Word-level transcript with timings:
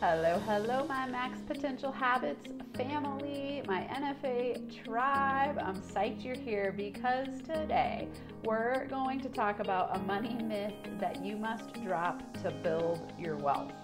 Hello, 0.00 0.40
hello, 0.46 0.86
my 0.88 1.06
Max 1.06 1.42
Potential 1.42 1.92
Habits 1.92 2.48
family, 2.74 3.62
my 3.66 3.82
NFA 3.82 4.82
tribe. 4.82 5.58
I'm 5.62 5.76
psyched 5.76 6.24
you're 6.24 6.34
here 6.34 6.72
because 6.74 7.28
today 7.42 8.08
we're 8.42 8.86
going 8.86 9.20
to 9.20 9.28
talk 9.28 9.60
about 9.60 9.94
a 9.94 10.00
money 10.00 10.42
myth 10.42 10.72
that 11.00 11.22
you 11.22 11.36
must 11.36 11.74
drop 11.84 12.22
to 12.42 12.50
build 12.50 13.12
your 13.18 13.36
wealth. 13.36 13.74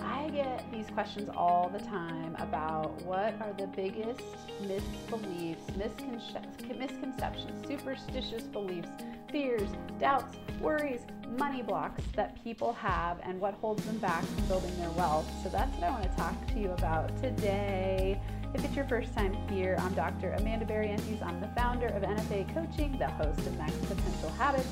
I 0.00 0.28
get 0.30 0.70
these 0.72 0.86
questions 0.88 1.30
all 1.36 1.68
the 1.68 1.78
time 1.78 2.36
about 2.38 3.00
what 3.02 3.34
are 3.40 3.52
the 3.56 3.66
biggest 3.68 4.20
misbeliefs, 4.62 5.76
misconceptions, 5.76 7.66
superstitious 7.66 8.44
beliefs, 8.44 8.88
fears, 9.30 9.68
doubts, 9.98 10.36
worries, 10.60 11.00
money 11.36 11.62
blocks 11.62 12.02
that 12.14 12.42
people 12.42 12.72
have 12.74 13.18
and 13.22 13.40
what 13.40 13.54
holds 13.54 13.84
them 13.84 13.98
back 13.98 14.24
from 14.24 14.44
building 14.46 14.76
their 14.78 14.90
wealth. 14.90 15.28
So 15.42 15.48
that's 15.48 15.74
what 15.76 15.84
I 15.84 15.90
want 15.90 16.04
to 16.04 16.16
talk 16.16 16.46
to 16.48 16.58
you 16.58 16.70
about 16.72 17.16
today. 17.22 18.20
If 18.54 18.64
it's 18.64 18.76
your 18.76 18.84
first 18.84 19.12
time 19.14 19.34
here, 19.48 19.76
I'm 19.80 19.94
Dr. 19.94 20.32
Amanda 20.34 20.64
Barrientos. 20.64 21.20
I'm 21.22 21.40
the 21.40 21.48
founder 21.48 21.88
of 21.88 22.02
NFA 22.02 22.54
Coaching, 22.54 22.96
the 22.98 23.08
host 23.08 23.40
of 23.40 23.58
Max 23.58 23.74
Potential 23.76 24.30
Habits. 24.38 24.68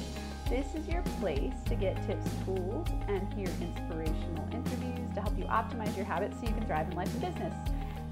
This 0.52 0.74
is 0.74 0.86
your 0.86 1.00
place 1.18 1.54
to 1.64 1.74
get 1.74 1.96
tips, 2.06 2.28
tools, 2.44 2.86
and 3.08 3.32
hear 3.32 3.48
inspirational 3.62 4.46
interviews 4.52 5.14
to 5.14 5.22
help 5.22 5.38
you 5.38 5.44
optimize 5.44 5.96
your 5.96 6.04
habits 6.04 6.36
so 6.38 6.46
you 6.46 6.52
can 6.52 6.66
thrive 6.66 6.90
in 6.90 6.94
life 6.94 7.10
and 7.10 7.22
business. 7.22 7.54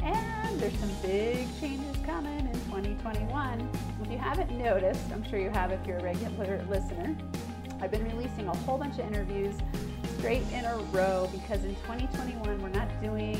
And 0.02 0.58
there's 0.58 0.74
some 0.78 0.90
big 1.02 1.46
changes 1.60 1.94
coming 2.06 2.38
in 2.38 2.54
2021. 2.64 3.68
If 4.02 4.10
you 4.10 4.16
haven't 4.16 4.52
noticed, 4.52 5.02
I'm 5.12 5.22
sure 5.28 5.38
you 5.38 5.50
have 5.50 5.70
if 5.70 5.86
you're 5.86 5.98
a 5.98 6.02
regular 6.02 6.64
listener, 6.70 7.14
I've 7.82 7.90
been 7.90 8.08
releasing 8.08 8.48
a 8.48 8.56
whole 8.56 8.78
bunch 8.78 8.94
of 8.94 9.06
interviews 9.06 9.56
straight 10.16 10.50
in 10.50 10.64
a 10.64 10.78
row 10.92 11.28
because 11.32 11.62
in 11.64 11.74
2021 11.74 12.62
we're 12.62 12.70
not 12.70 12.88
doing 13.02 13.36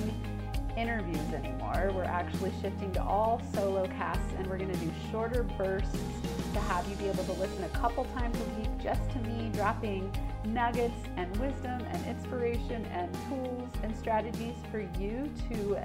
interviews 0.77 1.33
anymore. 1.33 1.91
We're 1.95 2.05
actually 2.05 2.53
shifting 2.61 2.93
to 2.93 3.03
all 3.03 3.41
solo 3.55 3.87
casts 3.87 4.33
and 4.37 4.47
we're 4.47 4.59
going 4.59 4.73
to 4.73 4.79
do 4.79 4.91
shorter 5.11 5.43
bursts 5.43 5.99
to 6.53 6.61
have 6.61 6.89
you 6.89 6.97
be 6.97 7.09
able 7.09 7.25
to 7.25 7.33
listen 7.33 7.63
a 7.65 7.69
couple 7.69 8.05
times 8.07 8.37
a 8.41 8.61
week 8.61 8.71
just 8.83 9.09
to 9.11 9.19
me 9.21 9.51
dropping 9.55 10.11
nuggets 10.45 11.07
and 11.17 11.35
wisdom 11.37 11.81
and 11.91 12.07
inspiration 12.07 12.85
and 12.87 13.13
tools 13.29 13.69
and 13.83 13.97
strategies 13.97 14.55
for 14.71 14.81
you 14.99 15.31
to 15.49 15.79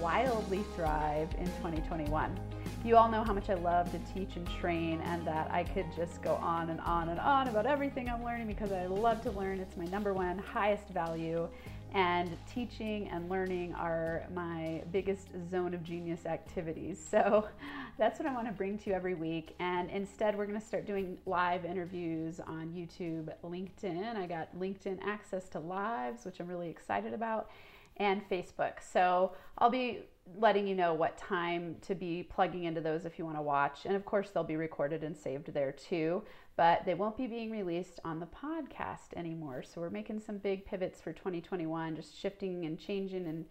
wildly 0.00 0.64
thrive 0.74 1.28
in 1.38 1.46
2021. 1.46 2.36
You 2.84 2.96
all 2.96 3.08
know 3.08 3.22
how 3.22 3.32
much 3.32 3.48
I 3.48 3.54
love 3.54 3.92
to 3.92 3.98
teach 4.12 4.34
and 4.34 4.48
train, 4.60 5.00
and 5.02 5.24
that 5.24 5.48
I 5.52 5.62
could 5.62 5.86
just 5.94 6.20
go 6.20 6.34
on 6.34 6.68
and 6.68 6.80
on 6.80 7.10
and 7.10 7.20
on 7.20 7.46
about 7.46 7.64
everything 7.64 8.08
I'm 8.08 8.24
learning 8.24 8.48
because 8.48 8.72
I 8.72 8.86
love 8.86 9.22
to 9.22 9.30
learn. 9.30 9.60
It's 9.60 9.76
my 9.76 9.84
number 9.84 10.12
one 10.12 10.38
highest 10.38 10.88
value. 10.88 11.48
And 11.94 12.38
teaching 12.52 13.08
and 13.08 13.28
learning 13.28 13.74
are 13.74 14.26
my 14.34 14.82
biggest 14.92 15.28
zone 15.50 15.74
of 15.74 15.82
genius 15.84 16.24
activities. 16.24 16.98
So 17.10 17.46
that's 17.98 18.18
what 18.18 18.26
I 18.26 18.32
want 18.32 18.46
to 18.46 18.52
bring 18.52 18.78
to 18.78 18.90
you 18.90 18.96
every 18.96 19.14
week. 19.14 19.54
And 19.58 19.90
instead, 19.90 20.36
we're 20.36 20.46
going 20.46 20.58
to 20.58 20.66
start 20.66 20.86
doing 20.86 21.18
live 21.26 21.66
interviews 21.66 22.40
on 22.40 22.68
YouTube, 22.68 23.28
LinkedIn. 23.44 24.16
I 24.16 24.26
got 24.26 24.56
LinkedIn 24.58 25.00
access 25.04 25.48
to 25.50 25.60
lives, 25.60 26.24
which 26.24 26.40
I'm 26.40 26.48
really 26.48 26.70
excited 26.70 27.12
about, 27.12 27.50
and 27.98 28.26
Facebook. 28.28 28.74
So 28.92 29.32
I'll 29.58 29.70
be 29.70 30.04
letting 30.38 30.66
you 30.66 30.74
know 30.74 30.94
what 30.94 31.18
time 31.18 31.76
to 31.82 31.94
be 31.94 32.22
plugging 32.22 32.64
into 32.64 32.80
those 32.80 33.04
if 33.04 33.18
you 33.18 33.24
want 33.24 33.36
to 33.36 33.42
watch. 33.42 33.84
And 33.84 33.96
of 33.96 34.04
course, 34.04 34.30
they'll 34.30 34.44
be 34.44 34.56
recorded 34.56 35.02
and 35.02 35.16
saved 35.16 35.52
there 35.52 35.72
too, 35.72 36.22
but 36.56 36.84
they 36.84 36.94
won't 36.94 37.16
be 37.16 37.26
being 37.26 37.50
released 37.50 38.00
on 38.04 38.20
the 38.20 38.26
podcast 38.26 39.14
anymore. 39.16 39.62
So 39.62 39.80
we're 39.80 39.90
making 39.90 40.20
some 40.20 40.38
big 40.38 40.64
pivots 40.64 41.00
for 41.00 41.12
2021, 41.12 41.96
just 41.96 42.16
shifting 42.18 42.64
and 42.66 42.78
changing 42.78 43.26
and 43.26 43.44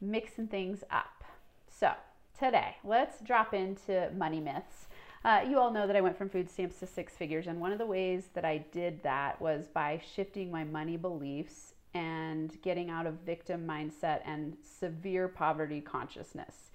mixing 0.00 0.48
things 0.48 0.82
up. 0.90 1.24
So 1.70 1.92
today, 2.38 2.76
let's 2.84 3.20
drop 3.20 3.54
into 3.54 4.10
money 4.16 4.40
myths. 4.40 4.86
Uh, 5.24 5.44
you 5.46 5.58
all 5.58 5.70
know 5.70 5.86
that 5.86 5.96
I 5.96 6.00
went 6.00 6.16
from 6.16 6.30
food 6.30 6.50
stamps 6.50 6.80
to 6.80 6.86
six 6.86 7.14
figures, 7.14 7.46
and 7.46 7.60
one 7.60 7.72
of 7.72 7.78
the 7.78 7.86
ways 7.86 8.28
that 8.34 8.44
I 8.44 8.58
did 8.72 9.02
that 9.02 9.40
was 9.40 9.66
by 9.68 10.00
shifting 10.14 10.50
my 10.50 10.64
money 10.64 10.96
beliefs 10.96 11.74
and 11.92 12.56
getting 12.62 12.88
out 12.88 13.06
of 13.06 13.14
victim 13.26 13.66
mindset 13.66 14.20
and 14.24 14.56
severe 14.62 15.28
poverty 15.28 15.80
consciousness. 15.80 16.69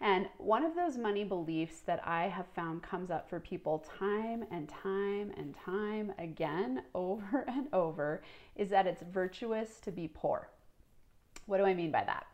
And 0.00 0.28
one 0.38 0.64
of 0.64 0.76
those 0.76 0.96
money 0.96 1.24
beliefs 1.24 1.80
that 1.80 2.00
I 2.06 2.28
have 2.28 2.46
found 2.54 2.82
comes 2.82 3.10
up 3.10 3.28
for 3.28 3.40
people 3.40 3.84
time 3.98 4.44
and 4.50 4.68
time 4.68 5.32
and 5.36 5.54
time 5.54 6.12
again, 6.18 6.82
over 6.94 7.44
and 7.48 7.66
over, 7.72 8.22
is 8.54 8.70
that 8.70 8.86
it's 8.86 9.02
virtuous 9.02 9.80
to 9.80 9.90
be 9.90 10.08
poor. 10.08 10.48
What 11.46 11.58
do 11.58 11.64
I 11.64 11.74
mean 11.74 11.90
by 11.90 12.04
that? 12.04 12.26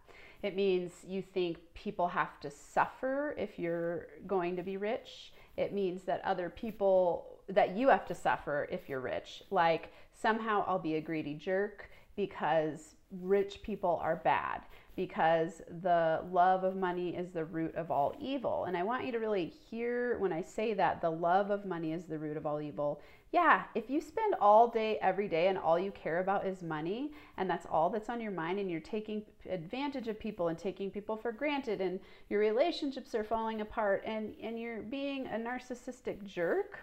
It 0.43 0.57
means 0.57 0.93
you 1.07 1.23
think 1.23 1.57
people 1.73 2.09
have 2.09 2.39
to 2.41 2.51
suffer 2.51 3.35
if 3.39 3.59
you're 3.59 4.09
going 4.27 4.57
to 4.57 4.63
be 4.63 4.77
rich. 4.77 5.33
It 5.57 5.73
means 5.73 6.03
that 6.03 6.23
other 6.23 6.51
people, 6.51 7.39
that 7.49 7.75
you 7.75 7.89
have 7.89 8.05
to 8.07 8.15
suffer 8.15 8.69
if 8.71 8.87
you're 8.87 9.01
rich. 9.01 9.43
Like 9.51 9.91
somehow 10.13 10.65
I'll 10.67 10.79
be 10.79 10.97
a 10.97 11.01
greedy 11.01 11.35
jerk 11.35 11.89
because 12.17 12.95
rich 13.21 13.63
people 13.63 13.99
are 14.03 14.17
bad, 14.17 14.63
because 14.97 15.63
the 15.83 16.25
love 16.31 16.65
of 16.65 16.77
money 16.77 17.17
is 17.17 17.31
the 17.31 17.45
root 17.45 17.75
of 17.75 17.91
all 17.91 18.15
evil. 18.21 18.65
And 18.65 18.77
I 18.77 18.83
want 18.83 19.05
you 19.05 19.13
to 19.13 19.19
really 19.19 19.53
hear 19.71 20.19
when 20.19 20.33
I 20.33 20.43
say 20.43 20.75
that 20.75 21.01
the 21.01 21.11
love 21.11 21.51
of 21.51 21.65
money 21.65 21.93
is 21.93 22.05
the 22.05 22.19
root 22.19 22.37
of 22.37 22.47
all 22.47 22.61
evil. 22.61 23.01
Yeah, 23.33 23.65
if 23.75 23.91
you 23.91 24.01
spend 24.01 24.37
all 24.41 24.69
day, 24.69 24.97
every 25.03 25.27
day, 25.27 25.49
and 25.49 25.59
all 25.59 25.77
you 25.77 25.91
care 25.91 26.21
about 26.21 26.47
is 26.47 26.63
money, 26.63 27.13
and 27.37 27.51
that's 27.51 27.67
all 27.69 27.91
that's 27.91 28.09
on 28.09 28.21
your 28.21 28.31
mind, 28.31 28.61
and 28.61 28.71
you're 28.71 28.79
taking 28.79 29.25
advantage 29.51 30.07
of 30.07 30.21
people 30.21 30.49
and 30.49 30.59
taking 30.59 30.89
people 30.89 31.17
for 31.17 31.33
granted, 31.33 31.81
and 31.81 31.99
your 32.29 32.39
relationships 32.39 33.13
are 33.13 33.25
falling 33.25 33.61
apart, 33.61 34.05
and, 34.07 34.37
and 34.41 34.61
you're 34.61 34.83
being 34.83 35.27
a 35.27 35.37
narcissistic 35.37 36.25
jerk, 36.25 36.79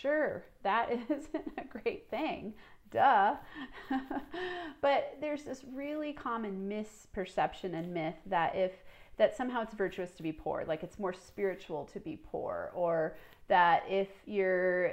sure, 0.00 0.44
that 0.62 0.90
isn't 1.10 1.52
a 1.58 1.64
great 1.64 2.08
thing 2.08 2.54
duh. 2.92 3.34
but 4.80 5.16
there's 5.20 5.42
this 5.42 5.62
really 5.72 6.12
common 6.12 6.68
misperception 6.68 7.74
and 7.74 7.92
myth 7.92 8.14
that 8.26 8.54
if 8.54 8.72
that 9.16 9.36
somehow 9.36 9.62
it's 9.62 9.74
virtuous 9.74 10.12
to 10.12 10.22
be 10.22 10.32
poor, 10.32 10.64
like 10.66 10.82
it's 10.82 10.98
more 10.98 11.12
spiritual 11.12 11.84
to 11.92 12.00
be 12.00 12.16
poor, 12.16 12.70
or 12.74 13.16
that 13.48 13.84
if 13.88 14.08
you're 14.26 14.92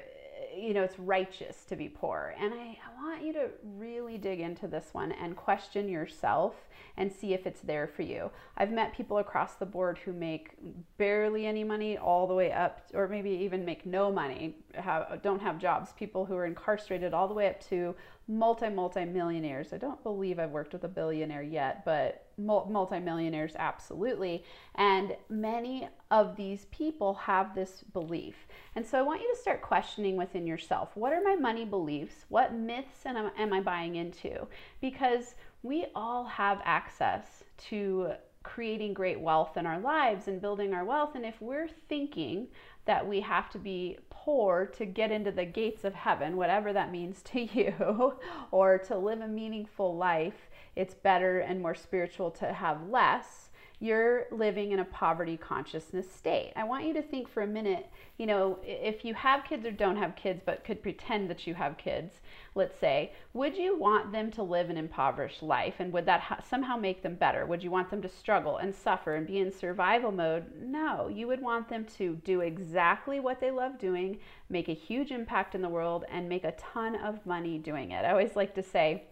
you 0.55 0.73
know, 0.73 0.83
it's 0.83 0.99
righteous 0.99 1.65
to 1.65 1.75
be 1.75 1.89
poor. 1.89 2.33
And 2.39 2.53
I, 2.53 2.57
I, 2.57 3.03
want 3.03 3.23
you 3.23 3.33
to 3.33 3.49
really 3.77 4.17
dig 4.17 4.39
into 4.39 4.67
this 4.67 4.89
one 4.91 5.11
and 5.11 5.35
question 5.35 5.87
yourself 5.89 6.55
and 6.97 7.11
see 7.11 7.33
if 7.33 7.47
it's 7.47 7.61
there 7.61 7.87
for 7.87 8.01
you. 8.01 8.29
I've 8.57 8.71
met 8.71 8.93
people 8.93 9.17
across 9.19 9.55
the 9.55 9.65
board 9.65 9.97
who 9.99 10.13
make 10.13 10.51
barely 10.97 11.45
any 11.45 11.63
money 11.63 11.97
all 11.97 12.27
the 12.27 12.33
way 12.33 12.51
up, 12.51 12.81
or 12.93 13.07
maybe 13.07 13.29
even 13.29 13.65
make 13.65 13.85
no 13.85 14.11
money, 14.11 14.57
have, 14.75 15.21
don't 15.21 15.41
have 15.41 15.59
jobs, 15.59 15.91
people 15.93 16.25
who 16.25 16.35
are 16.35 16.45
incarcerated 16.45 17.13
all 17.13 17.27
the 17.27 17.33
way 17.33 17.47
up 17.47 17.59
to 17.69 17.95
multi, 18.29 18.69
multi 18.69 19.05
millionaires. 19.05 19.73
I 19.73 19.77
don't 19.77 20.01
believe 20.03 20.37
I've 20.37 20.51
worked 20.51 20.71
with 20.71 20.83
a 20.83 20.87
billionaire 20.87 21.41
yet, 21.41 21.83
but 21.83 22.27
multi 22.37 22.99
millionaires, 22.99 23.53
absolutely. 23.57 24.43
And 24.75 25.17
many 25.29 25.89
of 26.11 26.35
these 26.35 26.65
people 26.65 27.15
have 27.15 27.55
this 27.55 27.83
belief. 27.91 28.47
And 28.75 28.85
so 28.85 28.99
I 28.99 29.01
want 29.01 29.21
you 29.21 29.33
to 29.33 29.41
start 29.41 29.63
questioning 29.63 30.15
within 30.15 30.45
yourself 30.45 30.95
what 30.95 31.11
are 31.11 31.21
my 31.23 31.35
money 31.35 31.65
beliefs? 31.65 32.25
What 32.29 32.53
myths 32.53 33.05
am, 33.05 33.31
am 33.37 33.51
I 33.51 33.61
buying 33.61 33.95
into? 33.95 34.47
Because 34.79 35.33
we 35.63 35.87
all 35.95 36.25
have 36.25 36.61
access 36.63 37.43
to 37.69 38.13
creating 38.43 38.93
great 38.93 39.19
wealth 39.19 39.57
in 39.57 39.65
our 39.65 39.79
lives 39.79 40.27
and 40.27 40.41
building 40.41 40.73
our 40.73 40.85
wealth. 40.85 41.15
And 41.15 41.25
if 41.25 41.41
we're 41.41 41.67
thinking 41.67 42.47
that 42.85 43.07
we 43.07 43.21
have 43.21 43.49
to 43.51 43.59
be 43.59 43.97
poor 44.09 44.65
to 44.77 44.85
get 44.85 45.11
into 45.11 45.31
the 45.31 45.45
gates 45.45 45.83
of 45.83 45.93
heaven, 45.93 46.37
whatever 46.37 46.73
that 46.73 46.91
means 46.91 47.21
to 47.23 47.41
you, 47.41 48.13
or 48.51 48.77
to 48.77 48.97
live 48.97 49.21
a 49.21 49.27
meaningful 49.27 49.95
life, 49.95 50.49
it's 50.75 50.93
better 50.93 51.39
and 51.39 51.61
more 51.61 51.75
spiritual 51.75 52.31
to 52.31 52.53
have 52.53 52.89
less 52.89 53.48
you're 53.79 54.25
living 54.31 54.73
in 54.73 54.79
a 54.79 54.85
poverty 54.85 55.37
consciousness 55.37 56.11
state. 56.11 56.51
I 56.57 56.65
want 56.65 56.85
you 56.85 56.93
to 56.95 57.01
think 57.01 57.29
for 57.29 57.43
a 57.43 57.47
minute, 57.47 57.89
you 58.17 58.25
know, 58.25 58.59
if 58.61 59.05
you 59.05 59.13
have 59.13 59.45
kids 59.45 59.65
or 59.65 59.71
don't 59.71 59.95
have 59.95 60.17
kids, 60.17 60.41
but 60.45 60.65
could 60.65 60.83
pretend 60.83 61.29
that 61.29 61.47
you 61.47 61.53
have 61.53 61.77
kids, 61.77 62.15
let's 62.55 62.77
say, 62.77 63.13
would 63.33 63.55
you 63.55 63.77
want 63.77 64.11
them 64.11 64.31
to 64.31 64.43
live 64.43 64.69
an 64.69 64.75
impoverished 64.75 65.41
life? 65.41 65.75
And 65.79 65.93
would 65.93 66.05
that 66.07 66.19
ha- 66.19 66.43
somehow 66.49 66.75
make 66.75 67.01
them 67.01 67.15
better? 67.15 67.45
Would 67.45 67.63
you 67.63 67.71
want 67.71 67.89
them 67.89 68.01
to 68.01 68.09
struggle 68.09 68.57
and 68.57 68.75
suffer 68.75 69.15
and 69.15 69.25
be 69.25 69.39
in 69.39 69.49
survival 69.49 70.11
mode? 70.11 70.45
No, 70.61 71.07
you 71.07 71.27
would 71.27 71.41
want 71.41 71.69
them 71.69 71.85
to 71.97 72.15
do 72.25 72.41
exactly 72.41 73.21
what 73.21 73.39
they 73.39 73.51
love 73.51 73.79
doing, 73.79 74.19
make 74.49 74.67
a 74.67 74.73
huge 74.73 75.11
impact 75.11 75.55
in 75.55 75.61
the 75.61 75.69
world, 75.69 76.03
and 76.11 76.27
make 76.27 76.43
a 76.43 76.51
ton 76.53 76.97
of 76.97 77.25
money 77.25 77.57
doing 77.57 77.91
it. 77.91 78.03
I 78.03 78.11
always 78.11 78.35
like 78.35 78.53
to 78.55 78.63
say, 78.63 79.03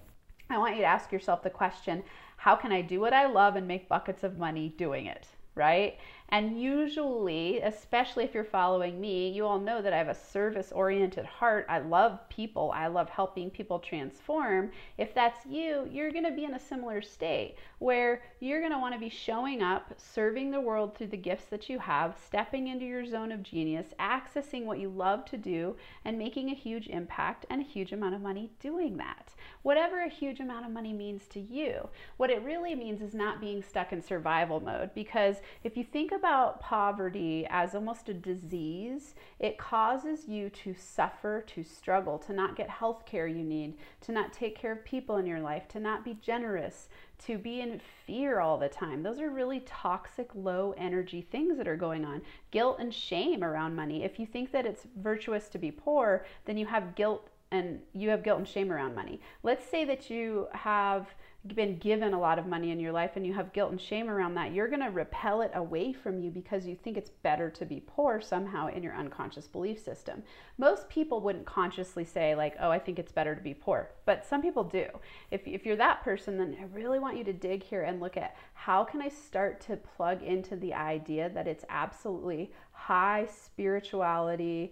I 0.50 0.58
want 0.58 0.76
you 0.76 0.82
to 0.82 0.88
ask 0.88 1.12
yourself 1.12 1.44
the 1.44 1.50
question 1.50 2.04
how 2.38 2.56
can 2.56 2.72
I 2.72 2.82
do 2.82 3.00
what 3.00 3.14
I 3.14 3.26
love 3.28 3.56
and 3.56 3.68
make 3.68 3.90
buckets 3.90 4.24
of 4.24 4.38
money 4.38 4.70
doing 4.70 5.06
it? 5.06 5.28
Right? 5.58 5.98
And 6.30 6.62
usually, 6.62 7.62
especially 7.62 8.26
if 8.26 8.34
you're 8.34 8.44
following 8.44 9.00
me, 9.00 9.30
you 9.30 9.46
all 9.46 9.60
know 9.60 9.82
that 9.82 9.94
I 9.94 9.98
have 9.98 10.10
a 10.10 10.14
service 10.14 10.74
oriented 10.74 11.24
heart. 11.26 11.66
I 11.70 11.80
love 11.80 12.20
people, 12.28 12.72
I 12.76 12.88
love 12.88 13.10
helping 13.10 13.50
people 13.50 13.80
transform. 13.80 14.72
If 14.98 15.14
that's 15.14 15.46
you, 15.46 15.88
you're 15.90 16.12
going 16.12 16.26
to 16.26 16.32
be 16.32 16.44
in 16.44 16.56
a 16.56 16.60
similar 16.60 17.02
state 17.02 17.56
where 17.80 18.24
you're 18.42 18.60
going 18.60 18.74
to 18.74 18.78
want 18.80 18.94
to 18.94 19.00
be 19.00 19.10
showing 19.10 19.64
up, 19.64 19.94
serving 19.96 20.52
the 20.52 20.60
world 20.60 20.98
through 20.98 21.08
the 21.08 21.18
gifts 21.18 21.46
that 21.50 21.70
you 21.70 21.80
have, 21.80 22.18
stepping 22.26 22.68
into 22.68 22.86
your 22.86 23.06
zone 23.06 23.32
of 23.32 23.42
genius, 23.42 23.88
accessing 23.98 24.66
what 24.66 24.80
you 24.80 24.90
love 24.90 25.24
to 25.26 25.38
do, 25.38 25.78
and 26.04 26.20
making 26.20 26.50
a 26.50 26.56
huge 26.56 26.88
impact 26.88 27.46
and 27.50 27.62
a 27.62 27.66
huge 27.66 27.94
amount 27.94 28.16
of 28.16 28.22
money 28.22 28.52
doing 28.60 28.98
that. 28.98 29.34
Whatever 29.62 30.02
a 30.02 30.10
huge 30.10 30.42
amount 30.42 30.66
of 30.66 30.72
money 30.72 30.92
means 30.92 31.26
to 31.28 31.40
you, 31.40 31.88
what 32.18 32.30
it 32.30 32.44
really 32.44 32.76
means 32.76 33.02
is 33.02 33.14
not 33.14 33.40
being 33.40 33.64
stuck 33.64 33.94
in 33.94 34.02
survival 34.02 34.60
mode. 34.60 34.94
Because 34.94 35.38
if 35.64 35.78
you 35.78 35.84
think 35.84 36.12
about 36.12 36.60
poverty 36.60 37.46
as 37.50 37.76
almost 37.76 38.10
a 38.10 38.14
disease, 38.14 39.16
it 39.40 39.58
causes 39.58 40.28
you 40.28 40.50
to 40.50 40.74
suffer, 40.74 41.44
to 41.48 41.64
struggle, 41.64 42.18
to 42.20 42.34
not 42.34 42.56
get 42.56 42.70
health 42.70 43.06
care 43.06 43.28
you 43.28 43.44
need, 43.44 43.76
to 44.02 44.12
not 44.12 44.34
take 44.34 44.58
care 44.58 44.72
of 44.72 44.86
people 44.86 45.18
in 45.18 45.26
your 45.26 45.40
life, 45.40 45.68
to 45.70 45.80
not 45.80 46.06
be 46.06 46.18
generous, 46.22 46.90
to 47.26 47.38
be 47.38 47.62
in 47.62 47.82
fear 48.06 48.40
all 48.40 48.58
the 48.58 48.70
time. 48.70 49.04
Those 49.04 49.20
are 49.20 49.30
really 49.30 49.62
toxic, 49.62 50.30
low 50.36 50.74
energy 50.78 51.22
things 51.22 51.58
that 51.58 51.68
are 51.68 51.76
going 51.76 52.06
on. 52.06 52.22
Guilt 52.52 52.78
and 52.80 52.94
shame 52.94 53.44
around 53.44 53.76
money. 53.76 54.04
If 54.04 54.20
you 54.20 54.26
think 54.26 54.52
that 54.52 54.66
it's 54.66 54.86
virtuous 54.98 55.50
to 55.50 55.58
be 55.58 55.72
poor, 55.72 56.26
then 56.46 56.58
you 56.58 56.66
have 56.68 56.96
guilt 56.96 57.30
and 57.52 57.80
you 57.94 58.10
have 58.10 58.24
guilt 58.24 58.40
and 58.40 58.48
shame 58.48 58.72
around 58.72 58.94
money. 58.94 59.22
Let's 59.42 59.66
say 59.66 59.86
that 59.86 60.10
you 60.10 60.48
have 60.52 61.08
been 61.56 61.78
given 61.78 62.14
a 62.14 62.20
lot 62.20 62.40
of 62.40 62.48
money 62.48 62.72
in 62.72 62.80
your 62.80 62.92
life 62.92 63.12
and 63.16 63.26
you 63.26 63.34
have 63.34 63.54
guilt 63.54 63.72
and 63.72 63.80
shame 63.80 64.10
around 64.10 64.36
that, 64.36 64.54
you're 64.54 64.68
going 64.68 64.82
to 64.82 64.90
repel 64.90 65.42
it 65.42 65.52
away 65.54 65.94
from 65.94 66.20
you 66.20 66.30
because 66.30 66.66
you 66.66 66.76
think 66.76 66.98
it's 66.98 67.10
better 67.10 67.50
to 67.50 67.66
be 67.66 67.84
poor 67.86 68.22
somehow 68.22 68.68
in 68.68 68.84
your 68.84 68.96
unconscious 68.96 69.48
belief 69.48 69.84
system. 69.84 70.24
Most 70.58 70.90
people 70.90 71.22
wouldn't 71.22 71.46
consciously 71.46 72.06
say, 72.06 72.36
like, 72.36 72.56
oh, 72.60 72.70
I 72.70 72.80
think 72.80 73.00
it's 73.00 73.12
better 73.12 73.36
to 73.36 73.42
be 73.42 73.54
poor, 73.54 73.90
but 74.06 74.26
some 74.26 74.42
people 74.42 74.64
do. 74.64 74.86
If, 75.32 75.48
if 75.48 75.66
you're 75.66 75.76
that 75.76 76.04
person, 76.04 76.38
then 76.38 76.58
I 76.60 76.66
really 76.76 77.00
want 77.00 77.18
you 77.18 77.24
to 77.26 77.34
dig 77.34 77.64
here 77.64 77.84
and 77.84 78.00
look 78.00 78.18
at 78.18 78.36
how 78.54 78.84
can 78.84 79.02
I 79.02 79.10
start 79.10 79.62
to 79.62 79.78
plug 79.78 80.24
into 80.24 80.56
the 80.56 80.74
idea 80.74 81.30
that 81.30 81.48
it's 81.48 81.66
absolutely 81.70 82.52
high 82.72 83.28
spirituality, 83.30 84.72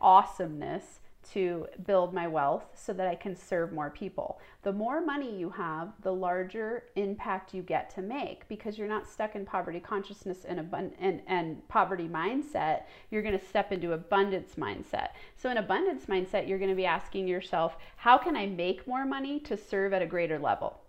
awesomeness 0.00 1.00
to 1.32 1.66
build 1.86 2.12
my 2.12 2.26
wealth 2.26 2.66
so 2.74 2.92
that 2.92 3.06
I 3.06 3.14
can 3.14 3.36
serve 3.36 3.72
more 3.72 3.90
people. 3.90 4.40
The 4.62 4.72
more 4.72 5.04
money 5.04 5.36
you 5.36 5.50
have, 5.50 5.92
the 6.02 6.12
larger 6.12 6.84
impact 6.96 7.54
you 7.54 7.62
get 7.62 7.90
to 7.94 8.02
make 8.02 8.46
because 8.48 8.78
you're 8.78 8.88
not 8.88 9.08
stuck 9.08 9.34
in 9.34 9.44
poverty 9.44 9.80
consciousness 9.80 10.44
and, 10.44 10.58
abund- 10.58 10.94
and, 10.98 11.20
and 11.26 11.66
poverty 11.68 12.08
mindset. 12.08 12.82
You're 13.10 13.22
going 13.22 13.38
to 13.38 13.44
step 13.44 13.72
into 13.72 13.92
abundance 13.92 14.54
mindset. 14.56 15.10
So, 15.36 15.50
in 15.50 15.56
abundance 15.56 16.06
mindset, 16.06 16.48
you're 16.48 16.58
going 16.58 16.70
to 16.70 16.76
be 16.76 16.86
asking 16.86 17.28
yourself, 17.28 17.76
how 17.96 18.18
can 18.18 18.36
I 18.36 18.46
make 18.46 18.86
more 18.86 19.04
money 19.04 19.40
to 19.40 19.56
serve 19.56 19.92
at 19.92 20.02
a 20.02 20.06
greater 20.06 20.38
level? 20.38 20.83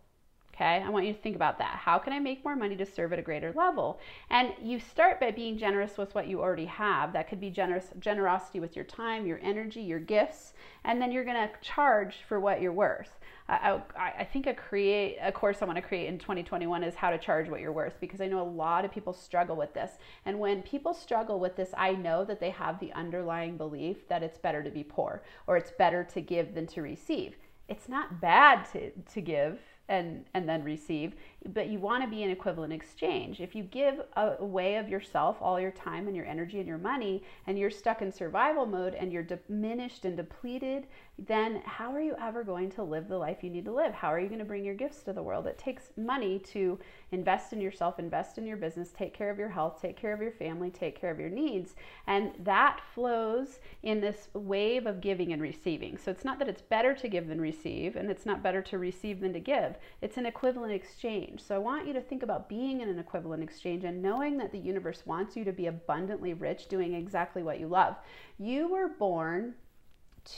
Okay, 0.55 0.81
I 0.81 0.89
want 0.89 1.05
you 1.05 1.11
to 1.11 1.19
think 1.19 1.35
about 1.35 1.57
that. 1.57 1.75
How 1.75 1.97
can 1.97 2.13
I 2.13 2.19
make 2.19 2.45
more 2.45 2.55
money 2.55 2.77
to 2.77 2.85
serve 2.85 3.11
at 3.11 3.19
a 3.19 3.21
greater 3.21 3.51
level? 3.51 3.99
And 4.29 4.53
you 4.61 4.79
start 4.79 5.19
by 5.19 5.31
being 5.31 5.57
generous 5.57 5.97
with 5.97 6.15
what 6.15 6.27
you 6.27 6.39
already 6.39 6.65
have. 6.65 7.11
That 7.11 7.27
could 7.27 7.41
be 7.41 7.49
generous 7.49 7.89
generosity 7.99 8.61
with 8.61 8.73
your 8.73 8.85
time, 8.85 9.27
your 9.27 9.39
energy, 9.43 9.81
your 9.81 9.99
gifts, 9.99 10.53
and 10.85 11.01
then 11.01 11.11
you're 11.11 11.25
going 11.25 11.35
to 11.35 11.49
charge 11.61 12.19
for 12.29 12.39
what 12.39 12.61
you're 12.61 12.71
worth. 12.71 13.19
I, 13.49 13.81
I, 13.97 14.13
I 14.19 14.23
think 14.23 14.47
a 14.47 14.53
create 14.53 15.17
a 15.21 15.29
course 15.29 15.61
I 15.61 15.65
want 15.65 15.75
to 15.75 15.81
create 15.81 16.07
in 16.07 16.17
2021 16.17 16.83
is 16.83 16.95
how 16.95 17.09
to 17.09 17.17
charge 17.17 17.49
what 17.49 17.59
you're 17.59 17.73
worth 17.73 17.99
because 17.99 18.21
I 18.21 18.27
know 18.27 18.41
a 18.41 18.47
lot 18.47 18.85
of 18.85 18.91
people 18.91 19.11
struggle 19.11 19.57
with 19.57 19.73
this. 19.73 19.91
And 20.25 20.39
when 20.39 20.61
people 20.61 20.93
struggle 20.93 21.37
with 21.37 21.57
this, 21.57 21.71
I 21.77 21.91
know 21.91 22.23
that 22.23 22.39
they 22.39 22.51
have 22.51 22.79
the 22.79 22.93
underlying 22.93 23.57
belief 23.57 24.07
that 24.07 24.23
it's 24.23 24.37
better 24.37 24.63
to 24.63 24.71
be 24.71 24.85
poor 24.85 25.21
or 25.47 25.57
it's 25.57 25.71
better 25.71 26.05
to 26.13 26.21
give 26.21 26.55
than 26.55 26.65
to 26.67 26.81
receive. 26.81 27.35
It's 27.67 27.89
not 27.89 28.21
bad 28.21 28.71
to, 28.71 28.91
to 28.91 29.21
give 29.21 29.59
and 29.87 30.25
and 30.33 30.47
then 30.49 30.63
receive 30.63 31.15
but 31.53 31.67
you 31.67 31.79
want 31.79 32.03
to 32.03 32.09
be 32.09 32.23
an 32.23 32.31
equivalent 32.31 32.73
exchange. 32.73 33.39
If 33.39 33.55
you 33.55 33.63
give 33.63 34.01
away 34.15 34.77
of 34.77 34.89
yourself 34.89 35.37
all 35.41 35.59
your 35.59 35.71
time 35.71 36.07
and 36.07 36.15
your 36.15 36.25
energy 36.25 36.59
and 36.59 36.67
your 36.67 36.77
money 36.77 37.23
and 37.47 37.57
you're 37.57 37.71
stuck 37.71 38.01
in 38.01 38.11
survival 38.11 38.65
mode 38.65 38.95
and 38.95 39.11
you're 39.11 39.23
diminished 39.23 40.05
and 40.05 40.17
depleted 40.17 40.87
then 41.17 41.61
how 41.65 41.93
are 41.93 42.01
you 42.01 42.15
ever 42.21 42.43
going 42.43 42.69
to 42.69 42.83
live 42.83 43.07
the 43.07 43.17
life 43.17 43.41
you 43.41 43.49
need 43.49 43.65
to 43.65 43.71
live? 43.71 43.93
How 43.93 44.11
are 44.11 44.19
you 44.19 44.27
going 44.27 44.39
to 44.39 44.45
bring 44.45 44.65
your 44.65 44.75
gifts 44.75 45.01
to 45.03 45.13
the 45.13 45.23
world? 45.23 45.47
It 45.47 45.57
takes 45.57 45.91
money 45.95 46.39
to 46.39 46.77
invest 47.11 47.53
in 47.53 47.61
yourself 47.61 47.99
invest 47.99 48.37
in 48.37 48.45
your 48.45 48.57
business 48.57 48.91
take 48.91 49.13
care 49.13 49.29
of 49.29 49.39
your 49.39 49.47
health 49.49 49.81
take 49.81 49.95
care 49.95 50.13
of 50.13 50.21
your 50.21 50.31
family 50.31 50.69
take 50.69 50.99
care 50.99 51.11
of 51.11 51.19
your 51.19 51.29
needs. 51.29 51.75
And 52.07 52.33
that 52.43 52.81
flows 52.93 53.59
in 53.83 54.01
this 54.01 54.27
wave 54.33 54.85
of 54.85 54.99
giving 54.99 55.31
and 55.31 55.41
receiving. 55.41 55.97
So 55.97 56.11
it's 56.11 56.25
not 56.25 56.39
that 56.39 56.49
it's 56.49 56.61
better 56.61 56.93
to 56.93 57.07
give 57.07 57.27
than 57.27 57.39
receive 57.39 57.95
and 57.95 58.11
it's 58.11 58.25
not 58.25 58.43
better 58.43 58.61
to 58.63 58.77
receive 58.77 59.21
than 59.21 59.33
to 59.33 59.39
give. 59.39 59.75
It's 60.01 60.17
an 60.17 60.25
equivalent 60.25 60.73
exchange. 60.73 61.34
So 61.41 61.55
I 61.55 61.59
want 61.59 61.87
you 61.87 61.93
to 61.93 62.01
think 62.01 62.23
about 62.23 62.49
being 62.49 62.81
in 62.81 62.89
an 62.89 62.99
equivalent 62.99 63.43
exchange 63.43 63.83
and 63.83 64.01
knowing 64.01 64.37
that 64.37 64.51
the 64.51 64.59
universe 64.59 65.03
wants 65.05 65.35
you 65.35 65.43
to 65.45 65.51
be 65.51 65.67
abundantly 65.67 66.33
rich 66.33 66.67
doing 66.67 66.93
exactly 66.93 67.43
what 67.43 67.59
you 67.59 67.67
love. 67.67 67.95
You 68.37 68.67
were 68.67 68.89
born 68.89 69.55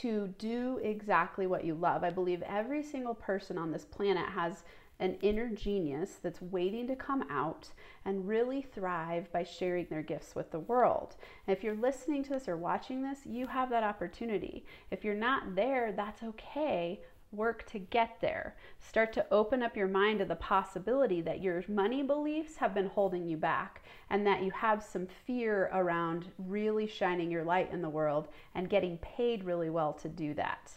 to 0.00 0.34
do 0.38 0.78
exactly 0.82 1.46
what 1.46 1.64
you 1.64 1.74
love. 1.74 2.04
I 2.04 2.10
believe 2.10 2.42
every 2.42 2.82
single 2.82 3.14
person 3.14 3.56
on 3.56 3.72
this 3.72 3.84
planet 3.84 4.28
has 4.28 4.64
an 5.00 5.16
inner 5.22 5.48
genius 5.48 6.18
that's 6.22 6.42
waiting 6.42 6.86
to 6.88 6.96
come 6.96 7.24
out 7.30 7.68
and 8.04 8.26
really 8.26 8.62
thrive 8.62 9.30
by 9.32 9.44
sharing 9.44 9.86
their 9.86 10.02
gifts 10.02 10.34
with 10.34 10.50
the 10.50 10.58
world. 10.58 11.16
And 11.46 11.56
if 11.56 11.62
you're 11.62 11.76
listening 11.76 12.24
to 12.24 12.30
this 12.30 12.48
or 12.48 12.56
watching 12.56 13.02
this, 13.02 13.20
you 13.24 13.46
have 13.46 13.70
that 13.70 13.84
opportunity. 13.84 14.64
If 14.90 15.04
you're 15.04 15.14
not 15.14 15.54
there, 15.54 15.92
that's 15.92 16.22
okay 16.22 17.00
work 17.32 17.66
to 17.66 17.78
get 17.78 18.16
there. 18.20 18.56
Start 18.80 19.12
to 19.14 19.26
open 19.30 19.62
up 19.62 19.76
your 19.76 19.88
mind 19.88 20.20
to 20.20 20.24
the 20.24 20.36
possibility 20.36 21.20
that 21.20 21.42
your 21.42 21.62
money 21.68 22.02
beliefs 22.02 22.56
have 22.56 22.74
been 22.74 22.88
holding 22.88 23.26
you 23.26 23.36
back 23.36 23.82
and 24.10 24.26
that 24.26 24.42
you 24.42 24.50
have 24.50 24.82
some 24.82 25.06
fear 25.26 25.70
around 25.72 26.30
really 26.38 26.86
shining 26.86 27.30
your 27.30 27.44
light 27.44 27.70
in 27.72 27.82
the 27.82 27.88
world 27.88 28.28
and 28.54 28.70
getting 28.70 28.98
paid 28.98 29.44
really 29.44 29.70
well 29.70 29.92
to 29.92 30.08
do 30.08 30.34
that 30.34 30.72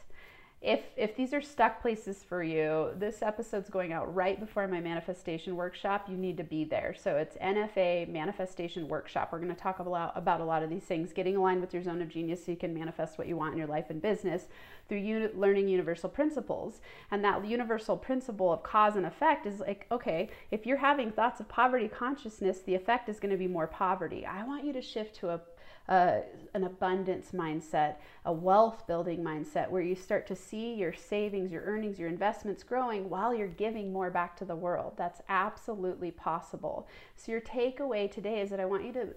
if 0.62 0.82
if 0.96 1.16
these 1.16 1.34
are 1.34 1.42
stuck 1.42 1.82
places 1.82 2.24
for 2.24 2.44
you 2.44 2.92
this 2.96 3.24
episode's 3.24 3.70
going 3.70 3.92
out 3.92 4.14
right 4.14 4.40
before 4.40 4.68
my 4.68 4.80
manifestation 4.80 5.56
workshop. 5.56 6.08
You 6.08 6.16
need 6.16 6.38
to 6.38 6.44
be 6.44 6.64
there. 6.64 6.96
So 6.98 7.18
it's 7.18 7.36
nfa 7.38 8.08
manifestation 8.08 8.88
workshop. 8.88 9.30
We're 9.32 9.40
going 9.40 9.56
to 9.56 9.60
talk 9.60 9.80
about, 9.80 10.16
about 10.16 10.40
a 10.40 10.46
lot 10.46 10.62
of 10.62 10.70
these 10.70 10.84
things 10.84 11.14
getting 11.14 11.36
aligned 11.36 11.62
with 11.62 11.74
your 11.74 11.82
zone 11.82 12.02
of 12.02 12.10
genius 12.10 12.46
so 12.46 12.52
you 12.52 12.58
can 12.58 12.76
manifest 12.76 13.18
what 13.18 13.28
you 13.28 13.36
want 13.36 13.54
in 13.54 13.58
your 13.58 13.68
life 13.68 13.86
and 13.90 14.02
business 14.02 14.48
through 14.88 15.00
uni- 15.00 15.34
learning 15.34 15.68
universal 15.68 16.10
principles. 16.10 16.80
And 17.10 17.24
that 17.24 17.44
universal 17.44 17.98
principle 17.98 18.54
of 18.54 18.62
cause 18.62 18.96
and 18.96 19.06
effect 19.06 19.48
is 19.48 19.62
like 19.62 19.88
okay 19.92 20.30
if 20.52 20.68
you're 20.68 20.78
having 20.78 21.12
thoughts 21.12 21.40
of 21.40 21.48
poverty 21.48 21.88
consciousness 21.88 22.60
the 22.62 22.76
effect 22.76 23.10
is 23.10 23.20
going 23.20 23.32
to 23.32 23.38
be 23.38 23.48
more 23.48 23.68
poverty. 23.68 24.28
I 24.28 24.44
want 24.44 24.64
you 24.64 24.74
to 24.74 24.82
shift 24.82 25.16
to 25.18 25.30
a 25.30 25.42
uh, 25.90 26.22
an 26.54 26.64
abundance 26.64 27.32
mindset, 27.34 27.96
a 28.26 28.32
wealth 28.32 28.88
building 28.88 29.24
mindset, 29.24 29.70
where 29.70 29.82
you 29.82 29.96
start 29.96 30.28
to 30.28 30.36
see 30.52 30.74
your 30.74 30.94
savings, 30.94 31.52
your 31.52 31.64
earnings, 31.64 31.98
your 31.98 32.10
investments 32.10 32.62
growing 32.62 33.10
while 33.10 33.34
you're 33.34 33.48
giving 33.48 33.92
more 33.92 34.12
back 34.12 34.36
to 34.38 34.46
the 34.46 34.56
world. 34.56 34.94
That's 34.98 35.22
absolutely 35.30 36.12
possible. 36.12 36.88
So, 37.16 37.32
your 37.32 37.42
takeaway 37.42 38.12
today 38.12 38.42
is 38.42 38.50
that 38.50 38.60
I 38.60 38.66
want 38.66 38.86
you 38.86 38.92
to 38.94 39.08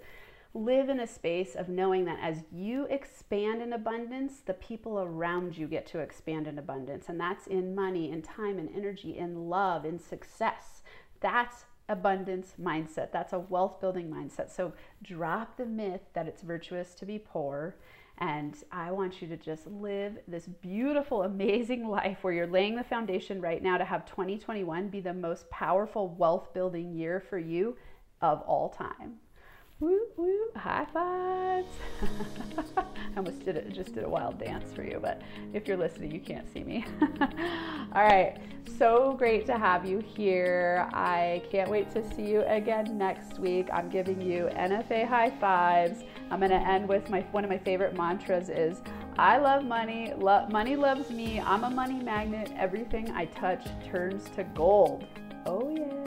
live 0.55 0.89
in 0.89 1.01
a 1.01 1.07
space 1.07 1.57
of 1.57 1.69
knowing 1.69 2.05
that 2.05 2.21
as 2.23 2.45
you 2.53 2.87
expand 2.87 3.61
in 3.61 3.73
abundance, 3.73 4.35
the 4.47 4.55
people 4.55 5.01
around 5.01 5.59
you 5.59 5.67
get 5.67 5.85
to 5.87 5.99
expand 5.99 6.47
in 6.47 6.59
abundance. 6.59 7.09
And 7.09 7.19
that's 7.19 7.49
in 7.49 7.75
money, 7.75 8.13
in 8.13 8.23
time, 8.23 8.61
in 8.61 8.69
energy, 8.69 9.19
in 9.19 9.51
love, 9.51 9.85
in 9.85 9.99
success. 9.99 10.83
That's 11.21 11.65
abundance 11.89 12.55
mindset. 12.61 13.11
That's 13.13 13.33
a 13.33 13.41
wealth 13.41 13.81
building 13.81 14.09
mindset. 14.09 14.51
So 14.51 14.73
drop 15.03 15.57
the 15.57 15.67
myth 15.67 16.03
that 16.15 16.29
it's 16.29 16.43
virtuous 16.43 16.95
to 16.95 17.05
be 17.05 17.19
poor. 17.19 17.75
And 18.19 18.57
I 18.71 18.93
want 18.93 19.21
you 19.21 19.29
to 19.29 19.37
just 19.37 19.67
live 19.67 20.19
this 20.29 20.47
beautiful, 20.47 21.23
amazing 21.23 21.89
life 21.89 22.19
where 22.23 22.33
you're 22.33 22.47
laying 22.47 22.77
the 22.77 22.85
foundation 22.85 23.41
right 23.41 23.63
now 23.63 23.77
to 23.77 23.85
have 23.85 24.07
2021 24.07 24.89
be 24.89 25.01
the 25.01 25.13
most 25.13 25.49
powerful 25.51 26.09
wealth 26.09 26.55
building 26.55 26.95
year 26.95 27.21
for 27.29 27.39
you 27.39 27.77
of 28.21 28.41
all 28.43 28.69
time. 28.69 29.17
Woo 29.85 30.07
woo, 30.17 30.49
high 30.57 30.87
fives. 30.95 31.69
I 32.79 32.85
almost 33.19 33.45
did 33.45 33.59
it, 33.59 33.71
just 33.71 33.93
did 33.93 34.03
a 34.03 34.09
wild 34.09 34.39
dance 34.39 34.73
for 34.73 34.83
you, 34.83 34.99
but 34.99 35.21
if 35.53 35.69
you're 35.69 35.77
listening, 35.77 36.11
you 36.11 36.21
can't 36.21 36.51
see 36.55 36.65
me. 36.65 36.87
All 37.93 38.03
right, 38.03 38.39
so 38.79 39.13
great 39.13 39.45
to 39.45 39.59
have 39.59 39.85
you 39.85 39.99
here. 39.99 40.89
I 40.95 41.43
can't 41.51 41.69
wait 41.69 41.91
to 41.91 42.15
see 42.15 42.23
you 42.23 42.45
again 42.47 42.97
next 42.97 43.39
week. 43.39 43.69
I'm 43.75 43.91
giving 43.91 44.23
you 44.23 44.49
NFA 44.55 45.07
high 45.07 45.33
fives. 45.39 46.03
I'm 46.31 46.41
to 46.41 46.55
end 46.55 46.89
with 46.89 47.11
my 47.11 47.21
one 47.33 47.45
of 47.45 47.51
my 47.51 47.59
favorite 47.59 47.95
mantras 47.95 48.49
is 48.49 48.81
I 49.19 49.37
love 49.37 49.67
money, 49.67 50.15
lo- 50.17 50.47
money 50.49 50.77
loves 50.77 51.11
me. 51.11 51.41
I'm 51.41 51.65
a 51.65 51.69
money 51.69 52.03
magnet. 52.03 52.51
Everything 52.57 53.11
I 53.11 53.27
touch 53.27 53.67
turns 53.85 54.31
to 54.31 54.45
gold. 54.45 55.05
Oh 55.45 55.77
yeah. 55.77 56.04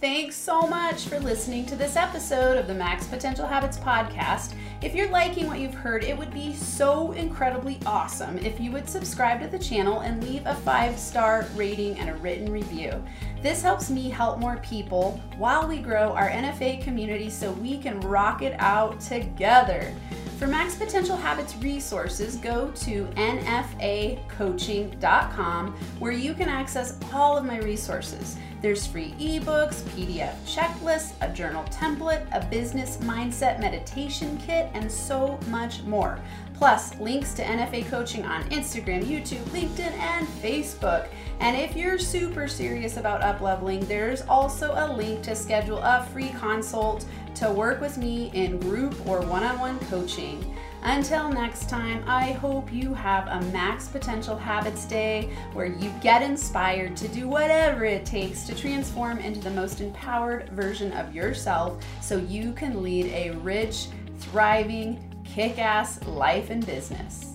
Thanks 0.00 0.34
so 0.34 0.62
much 0.62 1.08
for 1.08 1.20
listening 1.20 1.66
to 1.66 1.76
this 1.76 1.94
episode 1.94 2.56
of 2.56 2.66
the 2.66 2.72
Max 2.72 3.06
Potential 3.06 3.46
Habits 3.46 3.76
podcast. 3.76 4.54
If 4.80 4.94
you're 4.94 5.10
liking 5.10 5.46
what 5.46 5.58
you've 5.58 5.74
heard, 5.74 6.04
it 6.04 6.16
would 6.16 6.32
be 6.32 6.54
so 6.54 7.12
incredibly 7.12 7.78
awesome 7.84 8.38
if 8.38 8.58
you 8.58 8.72
would 8.72 8.88
subscribe 8.88 9.42
to 9.42 9.48
the 9.48 9.58
channel 9.58 10.00
and 10.00 10.24
leave 10.24 10.46
a 10.46 10.54
five 10.54 10.98
star 10.98 11.46
rating 11.54 11.98
and 11.98 12.08
a 12.08 12.14
written 12.14 12.50
review. 12.50 13.04
This 13.42 13.60
helps 13.60 13.90
me 13.90 14.08
help 14.08 14.38
more 14.38 14.56
people 14.62 15.20
while 15.36 15.68
we 15.68 15.76
grow 15.76 16.12
our 16.14 16.30
NFA 16.30 16.82
community 16.82 17.28
so 17.28 17.52
we 17.52 17.76
can 17.76 18.00
rock 18.00 18.40
it 18.40 18.56
out 18.58 19.02
together. 19.02 19.94
For 20.40 20.46
Max 20.46 20.74
Potential 20.74 21.16
Habits 21.18 21.54
resources, 21.56 22.36
go 22.36 22.70
to 22.70 23.04
nfacoaching.com 23.04 25.76
where 25.98 26.12
you 26.12 26.32
can 26.32 26.48
access 26.48 26.98
all 27.12 27.36
of 27.36 27.44
my 27.44 27.58
resources. 27.58 28.38
There's 28.62 28.86
free 28.86 29.12
ebooks, 29.18 29.82
PDF 29.90 30.34
checklists, 30.46 31.12
a 31.20 31.30
journal 31.30 31.64
template, 31.64 32.26
a 32.32 32.42
business 32.46 32.96
mindset 33.02 33.60
meditation 33.60 34.38
kit, 34.38 34.70
and 34.72 34.90
so 34.90 35.38
much 35.48 35.82
more. 35.82 36.18
Plus, 36.54 36.98
links 36.98 37.34
to 37.34 37.42
NFA 37.42 37.86
coaching 37.88 38.24
on 38.24 38.42
Instagram, 38.44 39.04
YouTube, 39.04 39.44
LinkedIn, 39.50 39.92
and 39.92 40.26
Facebook. 40.42 41.08
And 41.40 41.54
if 41.56 41.76
you're 41.76 41.98
super 41.98 42.48
serious 42.48 42.96
about 42.96 43.20
upleveling, 43.20 43.86
there's 43.86 44.22
also 44.22 44.72
a 44.74 44.88
link 44.94 45.20
to 45.22 45.34
schedule 45.34 45.78
a 45.78 46.06
free 46.12 46.30
consult 46.30 47.04
to 47.40 47.50
work 47.50 47.80
with 47.80 47.96
me 47.96 48.30
in 48.34 48.58
group 48.58 48.94
or 49.08 49.22
one 49.22 49.42
on 49.42 49.58
one 49.58 49.78
coaching. 49.86 50.54
Until 50.82 51.30
next 51.30 51.70
time, 51.70 52.04
I 52.06 52.32
hope 52.32 52.70
you 52.70 52.92
have 52.92 53.28
a 53.28 53.40
Max 53.50 53.88
Potential 53.88 54.36
Habits 54.36 54.84
Day 54.84 55.30
where 55.54 55.64
you 55.64 55.90
get 56.02 56.20
inspired 56.20 56.98
to 56.98 57.08
do 57.08 57.28
whatever 57.28 57.86
it 57.86 58.04
takes 58.04 58.42
to 58.44 58.54
transform 58.54 59.20
into 59.20 59.40
the 59.40 59.50
most 59.52 59.80
empowered 59.80 60.50
version 60.50 60.92
of 60.92 61.14
yourself 61.14 61.82
so 62.02 62.18
you 62.18 62.52
can 62.52 62.82
lead 62.82 63.06
a 63.06 63.30
rich, 63.38 63.86
thriving, 64.18 65.02
kick 65.24 65.58
ass 65.58 66.04
life 66.04 66.50
and 66.50 66.66
business. 66.66 67.29